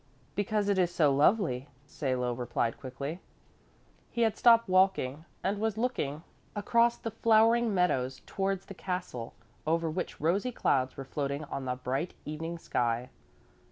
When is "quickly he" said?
2.79-4.21